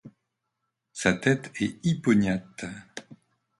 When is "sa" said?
0.93-1.13